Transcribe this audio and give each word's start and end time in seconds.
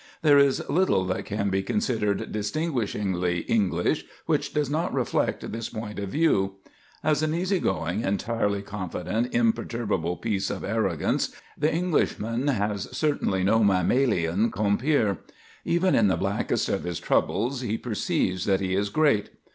There 0.23 0.39
is 0.39 0.67
little 0.67 1.05
that 1.05 1.25
can 1.25 1.51
be 1.51 1.61
considered 1.61 2.31
distinguishingly 2.31 3.41
English 3.41 4.03
which 4.25 4.51
does 4.51 4.67
not 4.67 4.91
reflect 4.95 5.51
this 5.51 5.69
point 5.69 5.99
of 5.99 6.09
view. 6.09 6.55
As 7.03 7.21
an 7.21 7.35
easy 7.35 7.59
going, 7.59 8.01
entirely 8.01 8.63
confident, 8.63 9.31
imperturbable 9.31 10.17
piece 10.17 10.49
of 10.49 10.63
arrogance, 10.63 11.35
the 11.55 11.71
Englishman 11.71 12.47
has 12.47 12.89
certainly 12.97 13.43
no 13.43 13.63
mammalian 13.63 14.49
compeer. 14.49 15.19
Even 15.65 15.93
in 15.93 16.07
the 16.07 16.17
blackest 16.17 16.67
of 16.67 16.83
his 16.83 16.99
troubles 16.99 17.61
he 17.61 17.77
perceives 17.77 18.45
that 18.45 18.59
he 18.59 18.73
is 18.73 18.89
great. 18.89 19.29